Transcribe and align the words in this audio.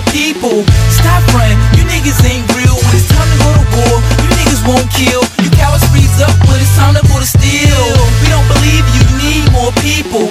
more 0.00 0.12
people. 0.12 0.64
Stop 0.88 1.22
running, 1.34 1.58
you 1.76 1.84
niggas 1.84 2.24
ain't 2.24 2.46
real. 2.56 2.74
When 2.74 2.94
it's 2.96 3.08
time 3.08 3.28
to 3.28 3.38
go 3.44 3.50
to 3.52 3.64
war, 3.76 3.96
you 4.22 4.28
niggas 4.38 4.62
won't 4.66 4.88
kill. 4.92 5.22
You 5.42 5.50
cowards 5.50 5.84
freeze 5.90 6.20
up 6.22 6.36
when 6.48 6.60
it's 6.60 6.76
time 6.76 6.94
to 6.94 7.02
go 7.08 7.18
to 7.18 7.26
steal. 7.26 7.84
We 8.22 8.28
don't 8.28 8.48
believe 8.48 8.84
you 8.96 9.04
need 9.20 9.52
more 9.52 9.72
people. 9.82 10.29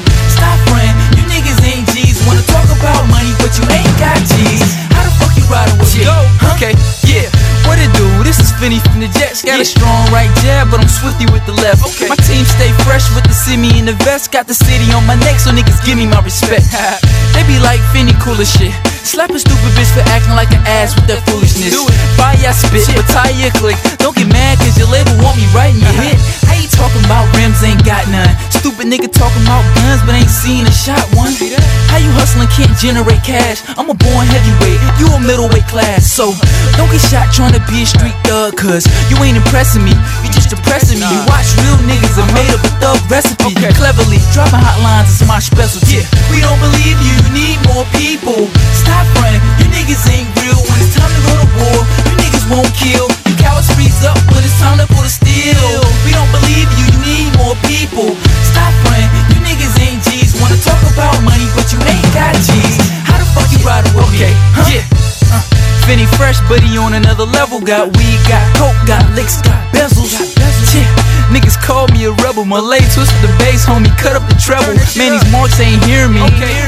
From 8.77 9.01
the 9.01 9.09
Jets. 9.17 9.41
Got 9.41 9.57
a 9.57 9.65
strong 9.65 10.05
right 10.13 10.29
jab, 10.45 10.69
but 10.69 10.77
I'm 10.77 10.85
swifty 10.85 11.25
with 11.33 11.41
the 11.49 11.57
left. 11.57 11.81
Okay. 11.81 12.05
My 12.05 12.19
team 12.29 12.45
stay 12.45 12.69
fresh 12.85 13.09
with 13.17 13.25
the 13.25 13.33
semi 13.33 13.73
in 13.73 13.89
the 13.89 13.97
vest. 14.05 14.29
Got 14.29 14.45
the 14.45 14.53
city 14.53 14.85
on 14.93 15.09
my 15.09 15.17
neck, 15.25 15.41
so 15.41 15.49
niggas 15.49 15.81
give 15.81 15.97
me 15.97 16.05
my 16.05 16.21
respect. 16.21 16.69
they 17.33 17.41
be 17.49 17.57
like 17.65 17.81
Fenni 17.89 18.13
cool 18.21 18.37
as 18.37 18.45
shit. 18.45 18.69
Slap 19.01 19.33
a 19.33 19.39
stupid 19.41 19.73
bitch 19.73 19.89
for 19.89 20.05
acting 20.13 20.37
like 20.37 20.53
an 20.53 20.61
ass 20.69 20.93
with 20.93 21.09
that 21.09 21.25
foolishness. 21.25 21.73
Do 21.73 21.81
it. 21.81 21.97
Fire 22.13 22.37
I 22.37 22.53
spit, 22.53 22.85
but 22.93 23.09
tie 23.09 23.33
your 23.33 23.49
click. 23.57 23.79
Don't 23.97 24.13
get 24.13 24.29
mad 24.29 24.61
cause 24.61 24.77
your 24.77 24.85
label 24.93 25.17
want 25.25 25.33
me 25.41 25.49
right 25.49 25.73
in 25.73 25.81
your 25.81 25.97
hit. 26.05 26.21
Nigga 28.89 29.05
talking 29.13 29.45
about 29.45 29.61
guns 29.77 30.01
but 30.01 30.17
ain't 30.17 30.33
seen 30.33 30.65
a 30.65 30.73
shot 30.73 31.05
one. 31.13 31.29
How 31.93 32.01
you 32.01 32.09
hustling 32.17 32.49
can't 32.49 32.73
generate 32.81 33.21
cash? 33.21 33.61
I'm 33.77 33.85
a 33.85 33.93
born 33.93 34.25
heavyweight, 34.25 34.81
you 34.97 35.05
a 35.13 35.21
middleweight 35.21 35.69
class. 35.69 36.09
So 36.09 36.33
don't 36.73 36.89
get 36.89 36.97
shot 36.97 37.29
trying 37.29 37.53
to 37.53 37.61
be 37.69 37.85
a 37.85 37.87
street 37.87 38.17
thug 38.25 38.57
cause 38.57 38.89
you 39.13 39.15
ain't 39.21 39.37
impressing 39.37 39.85
me. 39.85 39.93
You 40.25 40.33
just 40.33 40.49
depressing 40.49 40.97
me. 40.97 41.05
You 41.05 41.21
watch 41.29 41.53
real 41.61 41.77
niggas 41.85 42.17
and 42.17 42.29
made 42.33 42.49
up 42.49 42.65
a 42.65 42.71
thug 42.81 42.99
recipe. 43.13 43.53
Okay. 43.53 43.69
Cleverly 43.77 44.17
dropping 44.33 44.57
hotlines 44.57 45.13
is 45.13 45.21
my 45.29 45.37
specialty. 45.37 46.01
Yeah, 46.01 46.09
we 46.33 46.41
don't 46.41 46.57
believe 46.57 46.97
you, 47.05 47.13
you 47.13 47.29
need 47.29 47.61
more 47.69 47.85
people. 47.93 48.49
Stop 48.73 49.05
running, 49.21 49.43
you 49.61 49.69
niggas 49.69 50.01
ain't 50.09 50.29
real. 50.41 50.57
When 50.65 50.77
it's 50.81 50.97
time 50.97 51.13
to 51.13 51.21
go 51.29 51.33
to 51.37 51.47
war, 51.61 51.77
you 52.09 52.15
niggas 52.25 52.45
won't 52.49 52.73
kill. 52.73 53.05
You 53.29 53.37
cowards 53.37 53.69
freeze 53.77 54.01
up 54.01 54.17
Fenni 65.89 66.05
fresh, 66.21 66.37
but 66.45 66.61
he 66.61 66.77
on 66.77 66.93
another 66.93 67.25
level. 67.25 67.59
Got 67.59 67.97
weed, 67.97 68.21
got 68.29 68.45
coke, 68.53 68.77
got 68.85 69.01
licks, 69.17 69.41
got 69.41 69.57
bezels. 69.73 70.13
Yeah. 70.13 70.85
Niggas 71.33 71.57
call 71.57 71.89
me 71.89 72.05
a 72.05 72.13
rebel. 72.25 72.45
Malay 72.45 72.81
twist 72.93 73.09
the 73.25 73.29
bass, 73.41 73.65
homie, 73.65 73.89
cut 73.97 74.13
up 74.13 74.21
the 74.29 74.37
treble. 74.37 74.77
Man, 74.93 75.17
these 75.17 75.25
marks 75.33 75.57
ain't 75.57 75.81
hearing 75.89 76.13
me. 76.13 76.21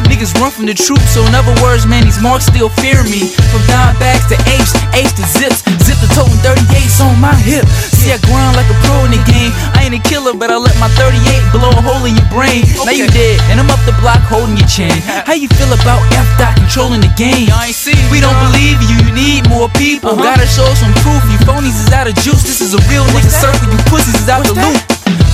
Niggas 0.09 0.33
run 0.41 0.49
from 0.49 0.65
the 0.65 0.73
troops, 0.73 1.13
so 1.13 1.21
in 1.25 1.37
other 1.37 1.53
words, 1.61 1.85
man, 1.85 2.01
these 2.01 2.17
marks 2.17 2.49
still 2.49 2.69
fear 2.81 3.01
me. 3.05 3.29
From 3.53 3.61
down 3.69 3.93
backs 4.01 4.25
to 4.33 4.37
H, 4.49 4.69
H 4.97 5.13
to 5.17 5.25
zips, 5.25 5.61
zip 5.85 5.97
the 6.01 6.09
toting 6.17 6.37
38s 6.41 7.01
on 7.01 7.17
my 7.21 7.33
hip. 7.45 7.65
See, 7.93 8.09
I 8.09 8.17
grind 8.25 8.57
like 8.57 8.69
a 8.73 8.77
pro 8.85 9.05
in 9.05 9.13
the 9.13 9.21
game. 9.29 9.53
I 9.77 9.80
a 9.93 9.99
killer, 10.07 10.33
but 10.33 10.49
I 10.51 10.57
let 10.57 10.75
my 10.79 10.87
38 10.95 11.19
blow 11.51 11.69
a 11.71 11.81
hole 11.83 12.03
in 12.07 12.15
your 12.15 12.29
brain. 12.31 12.63
Now 12.85 12.91
you 12.95 13.05
Okay. 13.11 13.35
dead, 13.35 13.37
and 13.51 13.59
I'm 13.59 13.69
up 13.69 13.81
the 13.83 13.91
block 13.99 14.21
holding 14.23 14.55
your 14.55 14.67
chain. 14.67 14.91
How 15.27 15.33
you 15.33 15.47
feel 15.59 15.71
about 15.73 15.99
F 16.15 16.27
dot 16.39 16.55
controlling 16.55 17.01
the 17.01 17.11
game? 17.19 17.47
Y'all 17.51 17.59
ain't 17.63 17.75
see 17.75 17.95
We 18.11 18.19
don't 18.23 18.37
believe 18.51 18.79
you, 18.87 18.95
you 19.03 19.11
need 19.11 19.49
more 19.49 19.67
people. 19.75 20.15
Uh-huh. 20.15 20.23
Gotta 20.23 20.47
show 20.47 20.67
some 20.79 20.93
proof. 21.03 21.19
You 21.27 21.39
phonies 21.43 21.75
is 21.75 21.91
out 21.91 22.07
of 22.07 22.15
juice. 22.23 22.43
This 22.43 22.61
is 22.61 22.73
a 22.73 22.81
real 22.87 23.03
nigga 23.11 23.31
circle. 23.31 23.67
You 23.67 23.79
pussies 23.91 24.15
is 24.15 24.29
out 24.29 24.47
What's 24.47 24.55
the 24.55 24.61
that? 24.61 24.71
loop. 24.71 24.81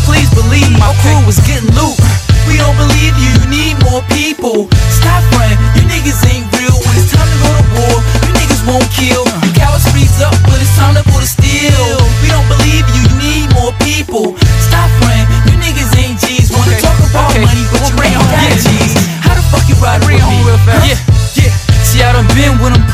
Please 0.09 0.29
believe 0.33 0.71
my 0.79 0.89
Okay. 0.95 1.13
crew 1.13 1.21
was 1.27 1.37
getting 1.45 1.69
loot. 1.77 1.97
We 2.47 2.55
don't 2.57 2.77
believe 2.79 3.13
you, 3.19 3.29
you 3.37 3.45
need 3.51 3.75
more 3.83 4.01
people. 4.15 4.71
Stop 4.89 5.21
running, 5.35 5.59
you 5.75 5.83
niggas 5.91 6.23
ain't 6.31 6.47
real. 6.55 6.71
When 6.87 6.95
it's 6.95 7.11
time 7.11 7.27
to 7.27 7.37
go 7.43 7.51
to 7.51 7.65
war, 7.75 7.95
you 8.25 8.31
niggas 8.39 8.63
won't 8.65 8.87
kill. 8.95 9.26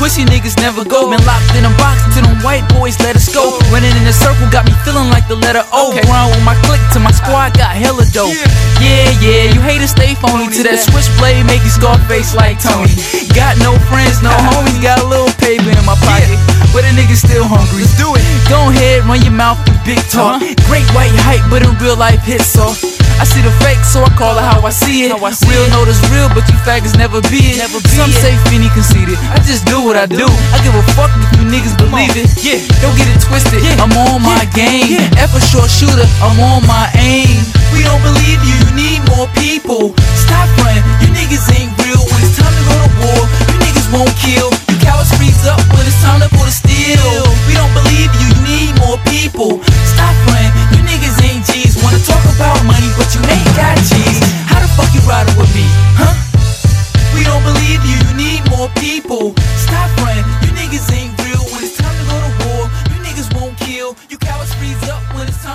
Pussy 0.04 0.28
niggas 0.28 0.60
never 0.60 0.84
go. 0.84 1.08
Been 1.08 1.24
locked 1.24 1.56
in 1.56 1.64
a 1.64 1.72
box 1.80 2.04
till 2.12 2.28
them 2.28 2.36
white 2.44 2.68
boys 2.76 3.00
let 3.00 3.16
us 3.16 3.32
go. 3.32 3.56
Running 3.72 3.96
in 3.96 4.04
a 4.04 4.12
circle 4.12 4.44
got 4.52 4.68
me 4.68 4.76
feeling 4.84 5.08
like 5.08 5.24
the 5.32 5.34
letter 5.34 5.64
O. 5.72 5.96
Okay. 5.96 6.04
Grind 6.04 6.28
with 6.36 6.44
my 6.44 6.52
clique 6.68 6.84
till 6.92 7.00
my 7.00 7.10
squad 7.10 7.56
got 7.56 7.72
hella 7.72 8.04
dope. 8.12 8.36
Yeah, 8.84 9.08
yeah, 9.24 9.48
you 9.48 9.64
haters 9.64 9.96
stay 9.96 10.12
phony 10.20 10.52
to 10.52 10.60
that 10.68 10.84
switchblade, 10.84 11.48
make 11.48 11.64
you 11.64 11.72
Scarface 11.72 12.36
like 12.36 12.60
Tony. 12.60 12.92
Got 13.32 13.56
no 13.64 13.80
friends, 13.88 14.20
no 14.20 14.28
homies, 14.52 14.76
got 14.84 15.00
a 15.00 15.06
little 15.08 15.32
paper 15.40 15.72
in 15.72 15.84
my 15.88 15.96
pocket. 16.04 16.53
But 16.74 16.82
a 16.84 16.90
nigga 16.90 17.14
still 17.14 17.46
hungry. 17.46 17.86
Let's 17.86 17.94
do 17.94 18.10
it. 18.18 18.22
Go 18.50 18.68
ahead, 18.74 19.06
run 19.06 19.22
your 19.22 19.30
mouth 19.32 19.62
with 19.62 19.78
big 19.86 20.02
talk. 20.10 20.42
Uh-huh. 20.42 20.58
Great 20.66 20.82
white 20.90 21.14
hype, 21.22 21.46
but 21.46 21.62
in 21.62 21.70
real 21.78 21.94
life 21.96 22.18
hits 22.26 22.50
soft. 22.50 22.82
I 23.14 23.22
see 23.22 23.38
the 23.46 23.54
fake, 23.62 23.78
so 23.86 24.02
I 24.02 24.10
call 24.18 24.34
it 24.34 24.42
how 24.42 24.58
I 24.66 24.74
see 24.74 25.06
it. 25.06 25.14
I 25.14 25.30
see 25.30 25.46
real 25.46 25.62
know 25.70 25.86
this 25.86 26.02
real, 26.10 26.26
but 26.34 26.42
you 26.50 26.58
faggots 26.66 26.98
never 26.98 27.22
be 27.30 27.54
it. 27.54 27.62
Never 27.62 27.78
be 27.78 27.94
Some 27.94 28.10
it. 28.10 28.18
say 28.18 28.34
Fenni 28.50 28.66
conceited. 28.74 29.14
I 29.30 29.38
just 29.46 29.62
do 29.70 29.78
what 29.86 29.94
I 29.94 30.10
do. 30.10 30.26
I 30.26 30.58
give 30.66 30.74
a 30.74 30.82
fuck 30.98 31.14
if 31.14 31.30
you 31.38 31.46
niggas 31.46 31.78
believe 31.78 32.10
it. 32.18 32.26
Yeah. 32.42 32.58
Don't 32.82 32.98
get 32.98 33.06
it 33.06 33.22
twisted. 33.22 33.62
Yeah. 33.62 33.78
I'm 33.78 33.94
on 33.94 34.18
my 34.18 34.42
Yeah. 34.42 34.58
game. 34.66 34.88
Yeah. 34.98 35.22
F 35.30 35.30
a 35.38 35.40
short 35.46 35.70
shooter. 35.70 36.02
I'm 36.18 36.34
on 36.42 36.66
my 36.66 36.90
aim. 36.98 37.38
We 37.70 37.86
don't 37.86 38.02
believe 38.02 38.42
you, 38.42 38.54
you 38.66 38.70
need 38.74 38.98
more 39.14 39.30
people. 39.38 39.94
Stop 40.26 40.50
running, 40.58 40.82
you 41.02 41.06
niggas 41.14 41.46
ain't 41.54 41.70
real. 41.86 42.02
When 42.02 42.18
it's 42.22 42.34
time 42.34 42.50
to 42.50 42.64
go 42.66 42.76
to 42.82 42.90
war, 42.98 43.20
you 43.46 43.56
niggas 43.62 43.86
won't 43.94 44.10
kill. 44.18 44.50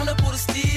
down 0.05 0.15
to 0.15 0.23
pull 0.23 0.31
the 0.31 0.37
steel. 0.37 0.68